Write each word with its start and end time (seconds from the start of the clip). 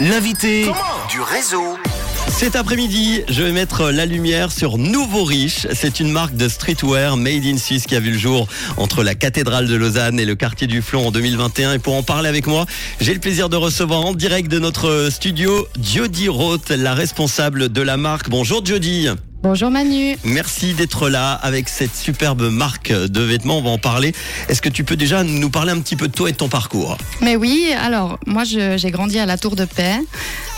L'invité 0.00 0.70
du 1.10 1.20
réseau. 1.20 1.76
Cet 2.28 2.54
après-midi, 2.54 3.22
je 3.28 3.42
vais 3.42 3.50
mettre 3.50 3.90
la 3.90 4.06
lumière 4.06 4.52
sur 4.52 4.78
Nouveau 4.78 5.24
Riche. 5.24 5.66
C'est 5.72 6.00
une 6.00 6.12
marque 6.12 6.36
de 6.36 6.48
streetwear 6.48 7.16
made 7.16 7.44
in 7.44 7.56
Suisse 7.56 7.86
qui 7.86 7.96
a 7.96 8.00
vu 8.00 8.12
le 8.12 8.18
jour 8.18 8.46
entre 8.76 9.02
la 9.02 9.14
cathédrale 9.14 9.66
de 9.66 9.74
Lausanne 9.74 10.20
et 10.20 10.24
le 10.24 10.34
quartier 10.34 10.66
du 10.66 10.82
Flon 10.82 11.08
en 11.08 11.10
2021. 11.10 11.74
Et 11.74 11.78
pour 11.78 11.94
en 11.94 12.02
parler 12.02 12.28
avec 12.28 12.46
moi, 12.46 12.66
j'ai 13.00 13.14
le 13.14 13.20
plaisir 13.20 13.48
de 13.48 13.56
recevoir 13.56 14.04
en 14.04 14.12
direct 14.12 14.48
de 14.50 14.58
notre 14.58 15.08
studio 15.10 15.66
Jody 15.82 16.28
Roth, 16.28 16.70
la 16.70 16.94
responsable 16.94 17.70
de 17.70 17.82
la 17.82 17.96
marque. 17.96 18.28
Bonjour 18.28 18.64
Jody. 18.64 19.08
Bonjour 19.48 19.70
Manu. 19.70 20.16
Merci 20.24 20.74
d'être 20.74 21.08
là 21.08 21.32
avec 21.32 21.68
cette 21.68 21.94
superbe 21.94 22.50
marque 22.50 22.90
de 22.90 23.20
vêtements. 23.20 23.58
On 23.58 23.62
va 23.62 23.70
en 23.70 23.78
parler. 23.78 24.12
Est-ce 24.48 24.60
que 24.60 24.68
tu 24.68 24.82
peux 24.82 24.96
déjà 24.96 25.22
nous 25.22 25.50
parler 25.50 25.70
un 25.70 25.78
petit 25.78 25.94
peu 25.94 26.08
de 26.08 26.12
toi 26.12 26.28
et 26.28 26.32
de 26.32 26.36
ton 26.36 26.48
parcours? 26.48 26.98
Mais 27.20 27.36
oui, 27.36 27.68
alors 27.80 28.18
moi 28.26 28.42
j'ai 28.42 28.90
grandi 28.90 29.20
à 29.20 29.24
la 29.24 29.38
Tour 29.38 29.54
de 29.54 29.64
Paix 29.64 30.00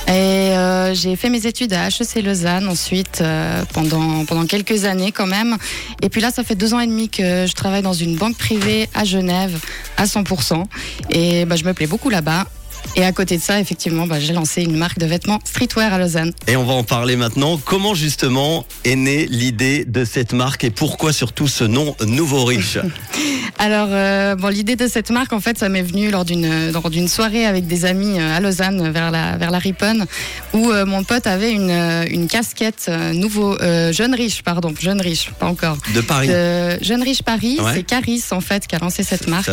et 0.06 0.10
euh, 0.10 0.94
j'ai 0.94 1.16
fait 1.16 1.28
mes 1.28 1.46
études 1.46 1.74
à 1.74 1.88
HEC 1.88 2.24
Lausanne 2.24 2.66
ensuite 2.66 3.20
euh, 3.20 3.62
pendant, 3.74 4.24
pendant 4.24 4.46
quelques 4.46 4.86
années 4.86 5.12
quand 5.12 5.26
même. 5.26 5.58
Et 6.00 6.08
puis 6.08 6.22
là, 6.22 6.30
ça 6.30 6.42
fait 6.42 6.54
deux 6.54 6.72
ans 6.72 6.80
et 6.80 6.86
demi 6.86 7.10
que 7.10 7.44
je 7.46 7.52
travaille 7.52 7.82
dans 7.82 7.92
une 7.92 8.16
banque 8.16 8.38
privée 8.38 8.88
à 8.94 9.04
Genève 9.04 9.60
à 9.98 10.06
100%. 10.06 10.64
Et 11.10 11.44
bah, 11.44 11.56
je 11.56 11.64
me 11.64 11.74
plais 11.74 11.86
beaucoup 11.86 12.08
là-bas. 12.08 12.46
Et 12.96 13.04
à 13.04 13.12
côté 13.12 13.36
de 13.36 13.42
ça, 13.42 13.60
effectivement, 13.60 14.06
bah, 14.06 14.18
j'ai 14.18 14.32
lancé 14.32 14.62
une 14.62 14.76
marque 14.76 14.98
de 14.98 15.06
vêtements 15.06 15.38
streetwear 15.44 15.92
à 15.92 15.98
Lausanne. 15.98 16.32
Et 16.48 16.56
on 16.56 16.64
va 16.64 16.72
en 16.74 16.82
parler 16.82 17.14
maintenant. 17.16 17.58
Comment 17.64 17.94
justement 17.94 18.66
est 18.84 18.96
née 18.96 19.26
l'idée 19.30 19.84
de 19.84 20.04
cette 20.04 20.32
marque 20.32 20.64
et 20.64 20.70
pourquoi 20.70 21.12
surtout 21.12 21.46
ce 21.46 21.64
nom 21.64 21.94
Nouveau 22.04 22.44
Riche? 22.44 22.78
Alors, 23.60 23.88
euh, 23.90 24.34
bon, 24.36 24.48
l'idée 24.48 24.76
de 24.76 24.86
cette 24.88 25.10
marque, 25.10 25.32
en 25.32 25.40
fait, 25.40 25.58
ça 25.58 25.68
m'est 25.68 25.82
venu 25.82 26.10
lors 26.10 26.24
d'une 26.24 26.70
lors 26.70 26.90
d'une 26.90 27.08
soirée 27.08 27.44
avec 27.44 27.66
des 27.66 27.84
amis 27.84 28.18
euh, 28.18 28.36
à 28.36 28.40
Lausanne, 28.40 28.90
vers 28.90 29.10
la 29.10 29.36
vers 29.36 29.50
la 29.50 29.58
Riponne, 29.58 30.06
où 30.52 30.70
euh, 30.70 30.84
mon 30.86 31.02
pote 31.04 31.26
avait 31.26 31.52
une 31.52 31.70
une 32.10 32.28
casquette 32.28 32.86
euh, 32.88 33.12
nouveau 33.12 33.56
jeune 33.92 34.14
riche, 34.14 34.42
pardon, 34.42 34.72
jeune 34.78 35.00
riche, 35.00 35.30
pas 35.38 35.46
encore. 35.46 35.76
de 35.94 36.00
Paris 36.00 36.28
De 36.28 36.78
Jeune 36.82 37.02
Riche 37.02 37.22
Paris, 37.22 37.58
Ouais. 37.60 37.72
c'est 37.74 37.82
Caris 37.82 38.22
en 38.30 38.40
fait 38.40 38.66
qui 38.66 38.76
a 38.76 38.78
lancé 38.78 39.02
cette 39.02 39.26
marque. 39.28 39.50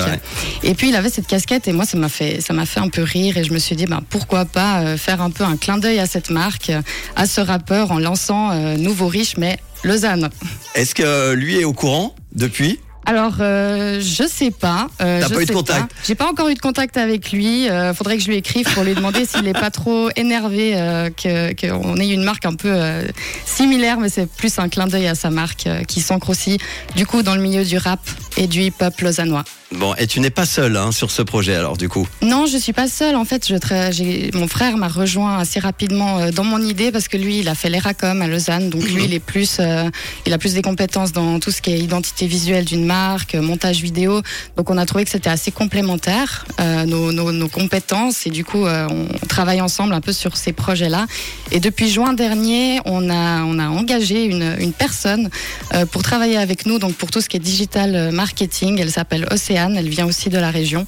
Et 0.63 0.73
puis 0.75 0.89
il 0.89 0.95
avait 0.95 1.09
cette 1.09 1.27
casquette 1.27 1.67
et 1.67 1.71
moi 1.73 1.85
ça 1.85 1.97
m'a 1.97 2.09
fait 2.09 2.41
ça 2.41 2.53
m'a 2.53 2.65
fait 2.65 2.79
un 2.79 2.89
peu 2.89 3.01
rire 3.01 3.14
et 3.15 3.43
je 3.43 3.53
me 3.53 3.59
suis 3.59 3.75
dit 3.75 3.85
ben 3.85 4.01
pourquoi 4.09 4.45
pas 4.45 4.81
euh, 4.81 4.97
faire 4.97 5.21
un 5.21 5.29
peu 5.29 5.43
un 5.43 5.55
clin 5.55 5.77
d'œil 5.77 5.99
à 5.99 6.05
cette 6.05 6.29
marque, 6.29 6.71
à 7.15 7.25
ce 7.25 7.41
rappeur 7.41 7.91
en 7.91 7.99
lançant 7.99 8.51
euh, 8.51 8.75
Nouveau 8.75 9.07
Riche 9.07 9.37
mais 9.37 9.57
Lausanne. 9.83 10.29
Est-ce 10.73 10.93
que 10.93 11.33
lui 11.33 11.59
est 11.59 11.63
au 11.63 11.73
courant 11.73 12.15
depuis? 12.33 12.79
Alors, 13.07 13.35
euh, 13.39 14.01
je 14.01 14.27
sais 14.27 14.49
pas. 14.49 14.87
Euh, 14.99 15.21
T'as 15.21 15.29
pas 15.29 15.41
eu 15.43 15.45
de 15.45 15.51
contact? 15.51 15.91
J'ai 16.05 16.15
pas 16.15 16.27
encore 16.27 16.49
eu 16.49 16.55
de 16.55 16.59
contact 16.59 16.97
avec 16.97 17.31
lui. 17.31 17.69
Euh, 17.69 17.93
faudrait 17.93 18.17
que 18.17 18.23
je 18.23 18.27
lui 18.27 18.35
écrive 18.35 18.65
pour 18.73 18.83
lui 18.83 18.95
demander 18.95 19.25
s'il 19.27 19.47
est 19.47 19.53
pas 19.53 19.69
trop 19.69 20.09
énervé 20.15 20.71
que 21.15 21.53
qu'on 21.53 21.97
ait 21.97 22.09
une 22.09 22.23
marque 22.23 22.45
un 22.45 22.55
peu 22.55 22.75
similaire, 23.45 23.99
mais 23.99 24.09
c'est 24.09 24.27
plus 24.27 24.57
un 24.57 24.69
clin 24.69 24.87
d'œil 24.87 25.07
à 25.07 25.15
sa 25.15 25.29
marque 25.29 25.67
qui 25.87 26.01
s'ancre 26.01 26.31
aussi 26.31 26.57
du 26.95 27.05
coup 27.05 27.21
dans 27.21 27.35
le 27.35 27.41
milieu 27.41 27.63
du 27.63 27.77
rap 27.77 27.99
et 28.37 28.47
du 28.47 28.61
hip-hop 28.61 28.99
lausannois. 29.01 29.43
Bon, 29.71 29.95
et 29.95 30.05
tu 30.05 30.19
n'es 30.19 30.29
pas 30.29 30.45
seul 30.45 30.77
hein, 30.77 30.91
sur 30.91 31.09
ce 31.09 31.23
projet 31.23 31.55
alors 31.55 31.75
du 31.75 31.89
coup. 31.89 32.07
Non, 32.21 32.45
je 32.45 32.55
suis 32.57 32.71
pas 32.71 32.87
seule. 32.87 33.15
En 33.15 33.25
fait, 33.25 33.47
je 33.47 33.55
tra- 33.55 33.91
j'ai- 33.91 34.29
mon 34.35 34.47
frère 34.47 34.77
m'a 34.77 34.87
rejoint 34.87 35.39
assez 35.39 35.59
rapidement 35.59 36.19
euh, 36.19 36.31
dans 36.31 36.43
mon 36.43 36.59
idée 36.61 36.91
parce 36.91 37.07
que 37.07 37.17
lui, 37.17 37.39
il 37.39 37.49
a 37.49 37.55
fait 37.55 37.69
l'ERACOM 37.69 38.21
à 38.21 38.27
Lausanne. 38.27 38.69
Donc 38.69 38.83
lui, 38.83 39.05
il 39.05 39.13
est 39.13 39.19
plus, 39.19 39.57
euh, 39.59 39.89
il 40.27 40.33
a 40.33 40.37
plus 40.37 40.53
des 40.53 40.61
compétences 40.61 41.11
dans 41.13 41.39
tout 41.39 41.49
ce 41.49 41.63
qui 41.63 41.71
est 41.71 41.79
identité 41.79 42.27
visuelle 42.27 42.63
d'une 42.63 42.85
marque, 42.85 43.33
euh, 43.33 43.41
montage 43.41 43.81
vidéo. 43.81 44.21
Donc 44.55 44.69
on 44.69 44.77
a 44.77 44.85
trouvé 44.85 45.03
que 45.03 45.09
c'était 45.09 45.31
assez 45.31 45.51
complémentaire 45.51 46.45
euh, 46.61 46.85
nos, 46.85 47.11
nos, 47.11 47.31
nos 47.31 47.49
compétences 47.49 48.27
et 48.27 48.29
du 48.29 48.45
coup, 48.45 48.65
on 48.67 49.07
travaille 49.27 49.61
ensemble 49.61 49.93
un 49.95 50.01
peu 50.01 50.13
sur 50.13 50.37
ces 50.37 50.53
projets-là. 50.53 51.07
Et 51.51 51.59
depuis 51.59 51.89
juin 51.89 52.13
dernier, 52.13 52.79
on 52.85 53.09
a 53.09 53.41
on 53.43 53.57
a 53.57 53.67
engagé 53.67 54.25
une, 54.25 54.55
une 54.59 54.73
personne 54.73 55.29
pour 55.91 56.03
travailler 56.03 56.37
avec 56.37 56.67
nous. 56.67 56.77
Donc 56.77 56.93
pour 56.93 57.09
tout 57.09 57.19
ce 57.19 57.27
qui 57.29 57.37
est 57.37 57.39
digital 57.41 58.11
marketing, 58.11 58.77
elle 58.79 58.91
s'appelle 58.91 59.27
Océane. 59.31 59.54
Elle 59.55 59.89
vient 59.89 60.05
aussi 60.05 60.29
de 60.29 60.37
la 60.37 60.51
région. 60.51 60.85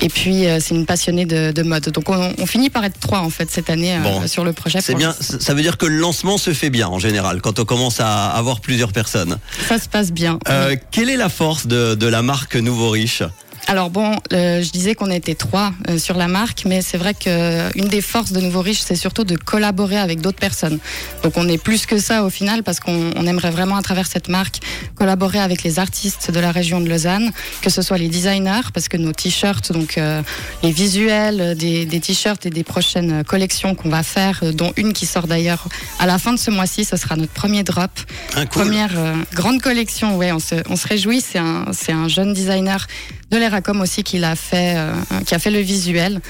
Et 0.00 0.08
puis, 0.08 0.46
euh, 0.46 0.58
c'est 0.60 0.74
une 0.74 0.86
passionnée 0.86 1.24
de, 1.24 1.52
de 1.52 1.62
mode. 1.62 1.88
Donc, 1.90 2.08
on, 2.08 2.32
on 2.38 2.46
finit 2.46 2.70
par 2.70 2.84
être 2.84 2.98
trois, 2.98 3.20
en 3.20 3.30
fait, 3.30 3.50
cette 3.50 3.70
année 3.70 3.94
euh, 3.94 4.00
Bon. 4.00 4.26
sur 4.26 4.44
le 4.44 4.52
projet. 4.52 4.80
C'est 4.80 4.94
bien, 4.94 5.14
ça 5.20 5.54
veut 5.54 5.62
dire 5.62 5.76
que 5.78 5.86
le 5.86 5.96
lancement 5.98 6.38
se 6.38 6.52
fait 6.52 6.70
bien 6.70 6.88
en 6.88 6.98
général 6.98 7.40
quand 7.40 7.58
on 7.58 7.64
commence 7.64 8.00
à 8.00 8.28
avoir 8.30 8.60
plusieurs 8.60 8.92
personnes. 8.92 9.38
Ça 9.68 9.78
se 9.78 9.88
passe 9.88 10.12
bien. 10.12 10.38
Euh, 10.48 10.76
quelle 10.90 11.10
est 11.10 11.16
la 11.16 11.28
force 11.28 11.66
de, 11.66 11.94
de 11.94 12.06
la 12.06 12.22
marque 12.22 12.56
Nouveau 12.56 12.90
Riche? 12.90 13.22
Alors 13.70 13.90
bon, 13.90 14.16
euh, 14.32 14.62
je 14.62 14.70
disais 14.70 14.94
qu'on 14.94 15.10
était 15.10 15.34
trois 15.34 15.72
euh, 15.90 15.98
sur 15.98 16.16
la 16.16 16.26
marque, 16.26 16.62
mais 16.64 16.80
c'est 16.80 16.96
vrai 16.96 17.12
que 17.12 17.26
euh, 17.26 17.70
des 17.74 18.00
forces 18.00 18.32
de 18.32 18.40
Nouveau 18.40 18.62
Riche, 18.62 18.80
c'est 18.80 18.96
surtout 18.96 19.24
de 19.24 19.36
collaborer 19.36 19.98
avec 19.98 20.22
d'autres 20.22 20.38
personnes. 20.38 20.78
Donc 21.22 21.34
on 21.36 21.46
est 21.48 21.62
plus 21.62 21.84
que 21.84 21.98
ça 21.98 22.24
au 22.24 22.30
final, 22.30 22.62
parce 22.62 22.80
qu'on 22.80 23.10
on 23.14 23.26
aimerait 23.26 23.50
vraiment 23.50 23.76
à 23.76 23.82
travers 23.82 24.06
cette 24.06 24.28
marque 24.28 24.60
collaborer 24.94 25.38
avec 25.38 25.62
les 25.64 25.78
artistes 25.78 26.30
de 26.30 26.40
la 26.40 26.50
région 26.50 26.80
de 26.80 26.88
Lausanne, 26.88 27.30
que 27.60 27.68
ce 27.68 27.82
soit 27.82 27.98
les 27.98 28.08
designers, 28.08 28.70
parce 28.72 28.88
que 28.88 28.96
nos 28.96 29.12
t-shirts, 29.12 29.70
donc 29.70 29.98
euh, 29.98 30.22
les 30.62 30.72
visuels 30.72 31.40
euh, 31.40 31.54
des, 31.54 31.84
des 31.84 32.00
t-shirts 32.00 32.46
et 32.46 32.50
des 32.50 32.64
prochaines 32.64 33.22
collections 33.22 33.74
qu'on 33.74 33.90
va 33.90 34.02
faire, 34.02 34.40
euh, 34.44 34.52
dont 34.52 34.72
une 34.78 34.94
qui 34.94 35.04
sort 35.04 35.26
d'ailleurs 35.26 35.68
à 35.98 36.06
la 36.06 36.18
fin 36.18 36.32
de 36.32 36.38
ce 36.38 36.50
mois-ci, 36.50 36.86
ce 36.86 36.96
sera 36.96 37.16
notre 37.16 37.32
premier 37.32 37.64
drop. 37.64 37.90
Cool. 38.32 38.46
Première 38.48 38.98
euh, 38.98 39.14
grande 39.34 39.60
collection, 39.60 40.16
ouais, 40.16 40.32
on 40.32 40.38
se, 40.38 40.54
on 40.70 40.76
se 40.76 40.88
réjouit. 40.88 41.20
C'est 41.20 41.38
un, 41.38 41.66
c'est 41.72 41.92
un 41.92 42.08
jeune 42.08 42.32
designer 42.32 42.86
de 43.30 43.36
l'Eracom 43.36 43.80
aussi 43.80 44.02
qui 44.02 44.18
l'a 44.18 44.36
fait, 44.36 44.74
euh, 44.76 44.92
qui 45.26 45.34
a 45.34 45.38
fait 45.38 45.50
le 45.50 45.60
visuel. 45.60 46.20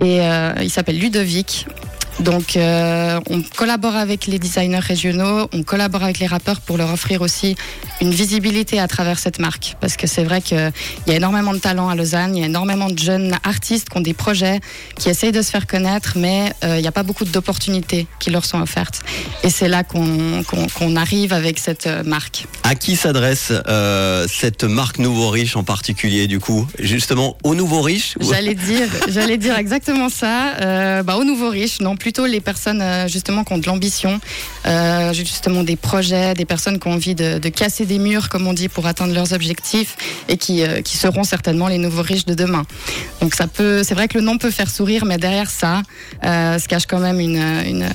Et 0.00 0.20
euh, 0.20 0.52
il 0.60 0.70
s'appelle 0.70 0.98
Ludovic. 0.98 1.66
Donc, 2.20 2.56
euh, 2.56 3.20
on 3.28 3.42
collabore 3.42 3.96
avec 3.96 4.26
les 4.26 4.38
designers 4.38 4.78
régionaux, 4.78 5.48
on 5.52 5.62
collabore 5.62 6.04
avec 6.04 6.18
les 6.20 6.26
rappeurs 6.26 6.60
pour 6.60 6.76
leur 6.76 6.92
offrir 6.92 7.22
aussi 7.22 7.56
une 8.00 8.10
visibilité 8.10 8.78
à 8.78 8.88
travers 8.88 9.18
cette 9.18 9.38
marque. 9.38 9.76
Parce 9.80 9.96
que 9.96 10.06
c'est 10.06 10.24
vrai 10.24 10.40
qu'il 10.40 10.72
y 11.06 11.10
a 11.10 11.14
énormément 11.14 11.52
de 11.52 11.58
talent 11.58 11.88
à 11.88 11.94
Lausanne, 11.94 12.36
il 12.36 12.40
y 12.40 12.42
a 12.42 12.46
énormément 12.46 12.88
de 12.88 12.98
jeunes 12.98 13.36
artistes 13.42 13.88
qui 13.88 13.96
ont 13.96 14.00
des 14.00 14.14
projets, 14.14 14.60
qui 14.96 15.08
essayent 15.08 15.32
de 15.32 15.42
se 15.42 15.50
faire 15.50 15.66
connaître, 15.66 16.14
mais 16.16 16.52
euh, 16.62 16.76
il 16.78 16.82
n'y 16.82 16.88
a 16.88 16.92
pas 16.92 17.02
beaucoup 17.02 17.24
d'opportunités 17.24 18.06
qui 18.20 18.30
leur 18.30 18.44
sont 18.44 18.60
offertes. 18.60 19.02
Et 19.42 19.50
c'est 19.50 19.68
là 19.68 19.82
qu'on 19.84 20.96
arrive 20.96 21.32
avec 21.32 21.58
cette 21.58 21.86
euh, 21.86 22.02
marque. 22.04 22.46
À 22.62 22.74
qui 22.74 22.96
s'adresse 22.96 23.52
euh, 23.68 24.26
cette 24.28 24.64
marque 24.64 24.98
Nouveau 24.98 25.30
Riche 25.30 25.56
en 25.56 25.64
particulier 25.64 26.26
du 26.26 26.38
coup? 26.38 26.66
Justement 26.78 27.36
aux 27.42 27.54
Nouveaux 27.54 27.82
Riches 27.82 28.14
J'allais 28.20 28.54
dire, 28.54 28.88
dire 29.38 29.58
exactement 29.58 30.08
ça. 30.08 31.02
Bah, 31.02 31.16
aux 31.16 31.24
nouveaux 31.24 31.50
riches, 31.50 31.80
non, 31.80 31.96
plutôt 32.04 32.26
les 32.26 32.42
personnes 32.42 32.82
euh, 32.82 33.08
justement 33.08 33.44
qui 33.44 33.54
ont 33.54 33.56
de 33.58 33.64
l'ambition, 33.66 34.20
euh, 34.66 35.14
justement 35.14 35.62
des 35.62 35.76
projets, 35.76 36.34
des 36.34 36.44
personnes 36.44 36.78
qui 36.78 36.86
ont 36.86 36.92
envie 36.92 37.14
de, 37.14 37.38
de 37.38 37.48
casser 37.48 37.86
des 37.86 37.98
murs, 37.98 38.28
comme 38.28 38.46
on 38.46 38.52
dit, 38.52 38.68
pour 38.68 38.84
atteindre 38.86 39.14
leurs 39.14 39.32
objectifs 39.32 39.96
et 40.28 40.36
qui, 40.36 40.62
euh, 40.62 40.82
qui 40.82 40.98
seront 40.98 41.24
certainement 41.24 41.66
les 41.66 41.78
nouveaux 41.78 42.02
riches 42.02 42.26
de 42.26 42.34
demain. 42.34 42.64
Donc 43.22 43.34
ça 43.34 43.46
peut, 43.46 43.82
c'est 43.82 43.94
vrai 43.94 44.06
que 44.08 44.18
le 44.18 44.24
nom 44.24 44.36
peut 44.36 44.50
faire 44.50 44.68
sourire, 44.70 45.06
mais 45.06 45.16
derrière 45.16 45.48
ça, 45.48 45.80
euh, 46.24 46.58
se 46.58 46.68
cache 46.68 46.84
quand 46.84 47.00
même 47.00 47.20
une, 47.20 47.38
une, 47.72 47.88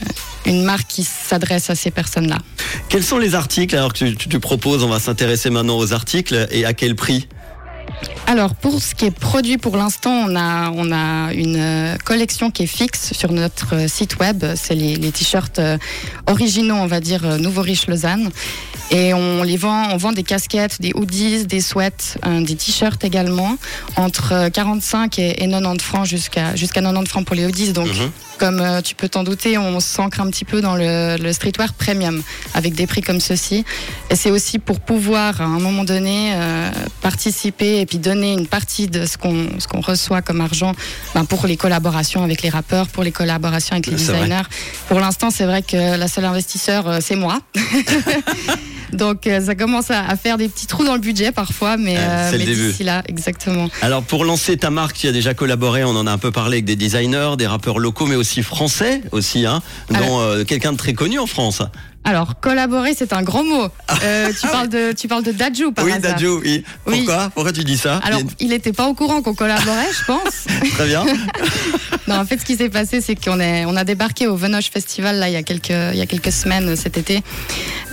une 0.48 0.64
marque 0.64 0.88
qui 0.88 1.04
s'adresse 1.04 1.70
à 1.70 1.76
ces 1.76 1.92
personnes-là. 1.92 2.40
Quels 2.90 3.04
sont 3.04 3.20
les 3.20 3.36
articles 3.36 3.76
alors 3.76 3.94
que 3.94 4.00
tu, 4.00 4.16
tu- 4.16 4.28
tu 4.28 4.40
proposes 4.40 4.84
On 4.84 4.90
va 4.90 5.00
s'intéresser 5.00 5.52
maintenant 5.52 5.78
aux 5.78 5.94
articles 5.94 6.48
et 6.50 6.66
à 6.66 6.74
quel 6.74 6.96
prix? 6.96 7.28
Alors 8.30 8.54
pour 8.54 8.80
ce 8.80 8.94
qui 8.94 9.06
est 9.06 9.12
produit 9.12 9.58
pour 9.58 9.76
l'instant, 9.76 10.28
on 10.28 10.36
a 10.36 11.34
une 11.34 11.56
euh, 11.58 11.98
collection 12.06 12.52
qui 12.52 12.62
est 12.62 12.68
fixe 12.68 13.12
sur 13.12 13.32
notre 13.32 13.74
euh, 13.74 13.88
site 13.88 14.20
web. 14.20 14.46
C'est 14.56 14.76
les, 14.76 14.98
les 14.98 15.12
t-shirts 15.12 15.58
euh, 15.58 15.80
originaux, 16.28 16.76
on 16.76 16.86
va 16.86 17.00
dire 17.00 17.40
Nouveau 17.40 17.62
Riche 17.62 17.88
Lausanne. 17.88 18.30
Et 18.92 19.14
on 19.14 19.44
les 19.44 19.58
vend, 19.58 19.90
on 19.92 19.98
vend 19.98 20.12
des 20.12 20.24
casquettes, 20.24 20.82
des 20.82 20.92
hoodies, 20.96 21.46
des 21.46 21.62
sweats, 21.62 22.18
euh, 22.26 22.42
des 22.42 22.56
t-shirts 22.56 23.04
également, 23.04 23.56
entre 23.96 24.34
euh, 24.34 24.50
45 24.50 25.20
et, 25.20 25.44
et 25.44 25.48
90 25.48 25.84
francs 25.84 26.06
jusqu'à 26.08 26.56
jusqu'à 26.56 26.82
90 26.82 27.08
francs 27.10 27.26
pour 27.26 27.36
les 27.36 27.46
hoodies. 27.46 27.72
Donc 27.74 27.88
Mhm. 27.88 28.12
comme 28.40 28.60
euh, 28.62 28.82
tu 28.82 28.96
peux 28.96 29.08
t'en 29.10 29.24
douter, 29.24 29.58
on 29.58 29.80
s'ancre 29.80 30.22
un 30.22 30.30
petit 30.32 30.46
peu 30.46 30.62
dans 30.62 30.76
le, 30.76 31.18
le 31.22 31.34
streetwear 31.34 31.74
premium 31.74 32.24
avec 32.56 32.74
des 32.74 32.88
prix 32.88 33.02
comme 33.02 33.20
ceci. 33.20 33.64
Et 34.10 34.16
c'est 34.16 34.32
aussi 34.32 34.58
pour 34.60 34.80
pouvoir 34.80 35.40
à 35.42 35.46
un 35.46 35.60
moment 35.60 35.84
donné 35.84 36.34
euh, 36.34 36.72
participer 37.02 37.80
et 37.82 37.86
puis 37.86 38.00
donner 38.00 38.34
une 38.34 38.48
partie 38.48 38.88
de 38.88 39.06
ce 39.06 39.18
qu'on 39.18 39.48
ce 39.60 39.68
qu'on 39.68 39.82
reçoit 39.82 40.22
comme 40.24 40.42
argent 40.42 40.74
ben, 41.14 41.26
pour 41.26 41.46
les 41.46 41.58
collaborations 41.58 42.24
avec 42.24 42.42
les 42.42 42.50
rappeurs, 42.50 42.88
pour 42.88 43.04
les 43.04 43.12
collaborations 43.12 43.74
avec 43.74 43.86
les 43.88 43.96
vrai. 43.98 44.14
designers. 44.20 44.48
Pour 44.88 45.00
l'instant, 45.00 45.30
c'est 45.30 45.46
vrai 45.46 45.62
que 45.62 45.96
la 45.98 46.08
seule 46.08 46.26
investisseur, 46.26 46.88
euh, 46.88 47.00
c'est 47.02 47.16
moi. 47.16 47.40
Donc 48.94 49.28
euh, 49.28 49.42
ça 49.42 49.56
commence 49.56 49.92
à, 49.92 50.06
à 50.06 50.16
faire 50.16 50.38
des 50.38 50.50
petits 50.50 50.68
trous 50.68 50.84
dans 50.84 50.94
le 50.94 51.00
budget 51.00 51.32
parfois, 51.32 51.78
mais, 51.78 51.98
euh, 51.98 52.32
c'est 52.32 52.38
le 52.38 52.40
mais 52.40 52.46
début. 52.46 52.68
d'ici 52.68 52.84
là, 52.84 53.04
exactement. 53.08 53.70
Alors 53.82 54.04
pour 54.04 54.26
lancer 54.26 54.58
ta 54.58 54.70
marque, 54.70 54.98
tu 54.98 55.08
as 55.08 55.12
déjà 55.12 55.34
collaboré, 55.34 55.84
on 55.84 55.96
en 55.96 56.08
a 56.08 56.12
un 56.12 56.18
peu 56.18 56.32
parlé 56.32 56.58
avec 56.58 56.66
des 56.66 56.76
designers, 56.76 57.36
des 57.38 57.48
rappeurs 57.48 57.80
locaux, 57.80 58.06
mais 58.06 58.16
aussi 58.16 58.44
français 58.44 59.02
aussi, 59.12 59.46
hein, 59.46 59.62
dont 59.90 60.20
euh, 60.20 60.44
quelqu'un 60.44 60.72
de 60.72 60.78
très 60.78 60.94
connu 60.94 61.20
en 61.20 61.28
France. 61.28 61.62
Alors 62.06 62.40
collaborer, 62.40 62.94
c'est 62.98 63.14
un 63.14 63.22
grand 63.22 63.44
mot. 63.44 63.68
Euh, 64.04 64.32
tu 64.40 64.48
parles 64.48 64.70
de 64.70 64.94
tu 64.94 65.08
parles 65.08 65.24
de 65.24 65.32
Dadju 65.32 65.74
par 65.74 65.86
oui, 65.86 65.92
hasard. 65.92 66.18
Oui. 66.22 66.64
Oui. 66.88 67.04
Pourquoi? 67.06 67.30
Pourquoi 67.36 67.52
tu 67.52 67.64
dis 67.64 67.78
ça? 67.78 68.00
Alors, 68.04 68.22
il 68.40 68.50
n'était 68.50 68.72
pas 68.72 68.88
au 68.88 68.94
courant 68.94 69.22
qu'on 69.22 69.36
collaborait, 69.36 69.90
je 69.92 70.06
pense. 70.06 70.46
Très 70.76 70.88
bien. 70.88 71.06
non, 72.08 72.16
en 72.16 72.26
fait, 72.26 72.40
ce 72.40 72.46
qui 72.46 72.56
s'est 72.56 72.70
passé, 72.70 73.02
c'est 73.02 73.16
qu'on 73.16 73.40
est, 73.40 73.66
on 73.66 73.76
a 73.76 73.84
débarqué 73.84 74.28
au 74.28 74.36
Venoche 74.36 74.72
Festival 74.72 75.18
là 75.18 75.28
il 75.30 75.34
y 75.34 75.38
a 75.38 75.44
quelques, 75.44 75.70
il 75.70 75.98
y 75.98 76.02
a 76.02 76.06
quelques 76.06 76.32
semaines 76.32 76.76
cet 76.76 76.98
été 76.98 77.22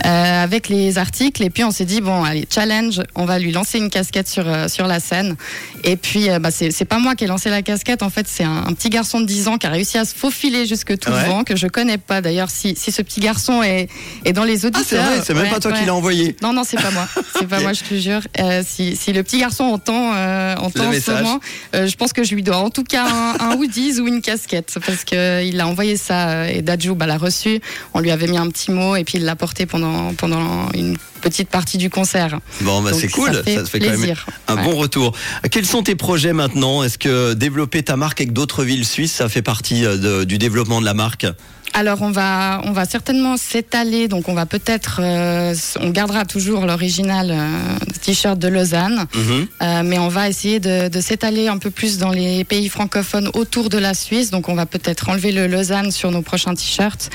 euh, 0.05 0.43
avec 0.43 0.69
les 0.69 0.86
articles 0.95 1.43
et 1.43 1.49
puis 1.49 1.63
on 1.63 1.71
s'est 1.71 1.85
dit 1.85 2.01
bon, 2.01 2.23
allez, 2.23 2.47
challenge, 2.53 3.01
on 3.15 3.25
va 3.25 3.39
lui 3.39 3.51
lancer 3.51 3.77
une 3.77 3.89
casquette 3.89 4.27
sur 4.27 4.47
euh, 4.47 4.67
sur 4.67 4.87
la 4.87 4.99
scène. 4.99 5.35
Et 5.83 5.95
puis, 5.97 6.29
euh, 6.29 6.39
bah, 6.39 6.49
c'est, 6.51 6.85
pas 6.85 6.99
moi 6.99 7.15
qui 7.15 7.23
ai 7.23 7.27
lancé 7.27 7.49
la 7.49 7.61
casquette. 7.61 8.01
En 8.03 8.09
fait, 8.09 8.27
c'est 8.27 8.43
un, 8.43 8.63
un 8.67 8.73
petit 8.73 8.89
garçon 8.89 9.19
de 9.21 9.25
10 9.25 9.47
ans 9.47 9.57
qui 9.57 9.67
a 9.67 9.69
réussi 9.69 9.97
à 9.97 10.05
se 10.05 10.15
faufiler 10.15 10.65
jusque 10.65 10.97
tout 10.97 11.11
Ouais. 11.11 11.23
devant 11.23 11.43
que 11.43 11.55
je 11.55 11.67
connais 11.67 11.97
pas. 11.97 12.21
D'ailleurs, 12.21 12.49
si, 12.49 12.75
si 12.75 12.91
ce 12.91 13.01
petit 13.01 13.19
garçon 13.19 13.61
est, 13.63 13.87
est 14.25 14.33
dans 14.33 14.43
les 14.43 14.65
Ah, 14.65 14.67
auditeurs. 14.67 14.85
c'est 14.87 14.95
vrai, 14.97 15.21
c'est 15.25 15.33
même 15.33 15.43
ouais, 15.43 15.49
pas 15.49 15.59
toi 15.59 15.71
qui 15.71 15.85
l'as 15.85 15.93
envoyé. 15.95 16.35
Non, 16.41 16.51
non, 16.53 16.63
c'est 16.65 16.77
pas 16.81 16.91
moi. 16.91 17.07
C'est 17.37 17.47
pas 17.47 17.59
moi, 17.61 17.73
je 17.73 17.83
te 17.83 17.95
jure. 17.95 18.21
Euh, 18.39 18.63
si, 18.65 18.95
si 18.95 19.13
le 19.13 19.23
petit 19.23 19.39
garçon 19.39 19.63
entend, 19.65 20.11
euh, 20.15 20.55
entend 20.57 20.87
en 20.89 20.93
ce 20.93 21.11
moment, 21.11 21.39
euh, 21.75 21.87
je 21.87 21.95
pense 21.95 22.11
que 22.13 22.23
je 22.23 22.33
lui 22.35 22.43
dois 22.43 22.57
en 22.57 22.69
tout 22.69 22.83
cas 22.83 23.05
un, 23.07 23.51
un 23.51 23.55
hoodies 23.55 23.99
ou 23.99 24.07
une 24.07 24.21
casquette 24.21 24.77
parce 24.85 25.03
que 25.03 25.43
il 25.45 25.59
a 25.61 25.67
envoyé 25.67 25.95
ça 25.97 26.49
et 26.49 26.61
Dadju 26.61 26.93
bah, 26.95 27.05
l'a 27.05 27.17
reçu. 27.17 27.61
On 27.93 27.99
lui 27.99 28.11
avait 28.11 28.27
mis 28.27 28.37
un 28.37 28.49
petit 28.49 28.71
mot 28.71 28.95
et 28.95 29.03
puis 29.03 29.17
il 29.19 29.25
l'a 29.25 29.35
porté 29.35 29.65
pendant 29.65 30.13
pendant 30.15 30.69
une 30.77 30.95
petite 31.29 31.49
partie 31.49 31.77
du 31.77 31.89
concert. 31.89 32.39
Bon, 32.61 32.81
bah 32.81 32.91
c'est 32.93 33.07
cool, 33.09 33.33
ça 33.33 33.43
fait, 33.43 33.65
fait 33.67 33.79
quand 33.79 33.85
même 33.87 33.95
plaisir. 33.97 34.25
un 34.47 34.55
Ouais. 34.57 34.63
bon 34.63 34.75
retour. 34.75 35.13
Quels 35.51 35.65
sont 35.65 35.83
tes 35.83 35.95
projets 35.95 36.33
maintenant? 36.33 36.83
Est-ce 36.83 36.97
que 36.97 37.33
développer 37.33 37.83
ta 37.83 37.95
marque 37.97 38.21
avec 38.21 38.33
d'autres 38.33 38.63
villes 38.63 38.85
suisses, 38.85 39.13
ça 39.13 39.29
fait 39.29 39.41
partie 39.41 39.85
euh, 39.85 39.97
de- 39.97 40.23
du 40.23 40.37
développement 40.37 40.79
de 40.81 40.85
la 40.85 40.93
marque? 40.93 41.25
Alors 41.73 42.01
on 42.01 42.11
va 42.11 42.61
on 42.63 42.71
va 42.71 42.85
certainement 42.85 43.35
s'étaler 43.35 44.07
donc 44.07 44.29
on 44.29 44.33
va 44.33 44.45
peut-être 44.45 45.01
euh, 45.03 45.53
on 45.81 45.89
gardera 45.89 46.23
toujours 46.23 46.65
l'original 46.65 47.29
euh, 47.29 47.77
t-shirt 48.01 48.39
de 48.39 48.47
Lausanne 48.47 49.05
Mhm. 49.13 49.47
Euh, 49.61 49.81
mais 49.83 49.99
on 49.99 50.07
va 50.07 50.29
essayer 50.29 50.61
de, 50.61 50.87
de 50.87 51.01
s'étaler 51.01 51.49
un 51.49 51.57
peu 51.57 51.69
plus 51.69 51.97
dans 51.97 52.11
les 52.11 52.45
pays 52.45 52.69
francophones 52.69 53.29
autour 53.33 53.67
de 53.69 53.77
la 53.77 53.93
Suisse. 53.93 54.31
Donc 54.31 54.47
on 54.47 54.55
va 54.55 54.65
peut-être 54.65 55.09
enlever 55.09 55.33
le 55.33 55.45
Lausanne 55.47 55.91
sur 55.91 56.09
nos 56.09 56.21
prochains 56.21 56.55
t-shirts. 56.55 57.09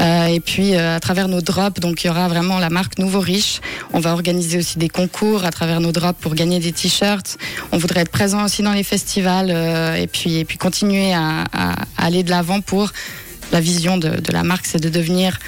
Et 0.00 0.40
puis 0.40 0.76
à 0.76 1.00
travers 1.00 1.26
nos 1.26 1.40
drops, 1.40 1.80
donc 1.80 2.04
il 2.04 2.06
y 2.06 2.10
aura 2.10 2.28
vraiment 2.28 2.58
la 2.60 2.70
marque 2.70 2.98
Nouveau 2.98 3.20
Riche. 3.20 3.55
On 3.92 4.00
va 4.00 4.12
organiser 4.12 4.58
aussi 4.58 4.78
des 4.78 4.88
concours 4.88 5.44
à 5.44 5.50
travers 5.50 5.80
nos 5.80 5.92
drops 5.92 6.20
pour 6.20 6.34
gagner 6.34 6.60
des 6.60 6.72
t-shirts. 6.72 7.38
On 7.72 7.78
voudrait 7.78 8.00
être 8.00 8.10
présent 8.10 8.44
aussi 8.44 8.62
dans 8.62 8.72
les 8.72 8.84
festivals 8.84 9.50
euh, 9.50 9.94
et 9.94 10.06
puis 10.06 10.46
continuer 10.58 11.12
à, 11.12 11.44
aller 11.96 12.22
de 12.22 12.30
l'avant 12.30 12.60
pour 12.60 12.92
la 13.52 13.60
vision 13.60 13.96
de 13.96 14.32
la 14.32 14.42
marque, 14.42 14.66
c'est 14.66 14.82
de 14.82 14.88
devenir 14.88 15.38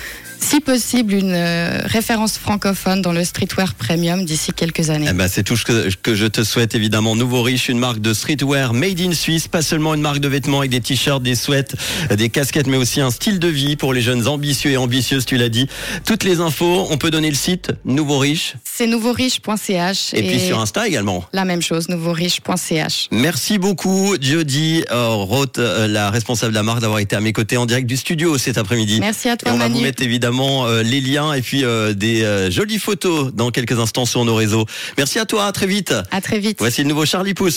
si 0.41 0.61
possible 0.61 1.15
une 1.15 1.33
euh, 1.35 1.81
référence 1.85 2.39
francophone 2.39 3.03
dans 3.03 3.13
le 3.13 3.25
streetwear 3.25 3.75
premium 3.75 4.25
d'ici 4.25 4.53
quelques 4.53 4.91
années. 4.91 5.09
Eh 5.11 5.13
ben, 5.13 5.29
c'est 5.29 5.43
tout 5.43 5.57
ce 5.57 5.65
que, 5.65 5.89
que 6.03 6.15
je 6.15 6.27
te 6.27 6.45
souhaite 6.45 6.75
évidemment. 6.75 7.17
Nouveau 7.17 7.43
Riche, 7.43 7.69
une 7.69 7.79
marque 7.79 8.01
de 8.01 8.13
streetwear 8.15 8.73
made 8.75 9.01
in 9.01 9.13
Suisse, 9.13 9.49
pas 9.49 9.63
seulement 9.63 9.95
une 9.95 10.01
marque 10.01 10.21
de 10.21 10.29
vêtements 10.29 10.59
avec 10.61 10.71
des 10.71 10.81
t-shirts, 10.81 11.23
des 11.23 11.35
sweats, 11.35 11.75
des 12.11 12.29
casquettes, 12.29 12.67
mais 12.67 12.77
aussi 12.77 13.01
un 13.01 13.11
style 13.11 13.39
de 13.39 13.49
vie 13.49 13.77
pour 13.77 13.93
les 13.93 14.01
jeunes 14.01 14.27
ambitieux 14.29 14.71
et 14.71 14.77
ambitieuses, 14.77 15.27
tu 15.27 15.37
l'as 15.37 15.49
dit. 15.49 15.67
Toutes 16.05 16.25
les 16.25 16.41
infos, 16.41 16.87
on 16.91 16.99
peut 16.99 17.11
donner 17.11 17.31
le 17.31 17.37
site 17.37 17.73
Nouveau 17.85 18.19
Riche 18.19 18.55
C'est 18.65 18.87
nouveauriche.ch 18.87 20.15
et, 20.15 20.23
puis 20.23 20.41
sur 20.41 20.61
Insta 20.61 20.87
également. 20.87 21.25
la 21.33 21.45
même 21.45 21.63
chose, 21.63 21.89
nouveauriche.ch. 21.89 23.09
Merci 23.11 23.59
beaucoup, 23.59 24.17
Jody 24.21 24.85
euh, 24.91 25.09
Roth, 25.09 25.59
euh, 25.59 25.87
la 25.89 26.11
responsable 26.11 26.53
de 26.53 26.57
la 26.57 26.63
marque, 26.63 26.81
d'avoir 26.81 26.99
été 27.01 27.17
à 27.17 27.21
mes 27.21 27.33
côtés 27.33 27.57
en 27.57 27.67
direct 27.67 27.87
du 27.87 27.97
studio 27.97 28.39
cet 28.39 28.59
après-midi. 28.59 29.01
Merci 29.01 29.29
à 29.29 29.35
Et 29.35 29.37
toi, 29.37 29.53
on 29.53 29.57
va 29.59 29.67
vous 29.69 29.75
Manu. 29.75 29.85
mettre 29.85 30.03
évidemment 30.29 30.67
euh, 30.67 30.83
les 30.83 31.01
liens 31.01 31.33
et 31.33 31.41
puis 31.41 31.65
euh, 31.65 31.95
des 31.95 32.23
euh, 32.23 32.51
jolies 32.51 32.79
photos 32.79 33.33
dans 33.33 33.51
quelques 33.51 33.79
instants 33.79 34.05
sur 34.05 34.25
nos 34.25 34.35
réseaux. 34.35 34.67
Merci 34.97 35.19
à 35.19 35.25
toi, 35.25 35.47
à 35.47 35.53
très 35.53 35.67
vite. 35.67 35.95
À 36.11 36.21
très 36.21 36.39
vite. 36.39 36.59
Voici 36.59 36.83
le 36.83 36.89
nouveau 36.89 37.07
Charlie 37.07 37.35
Pouce 37.35 37.55
sur 37.55 37.57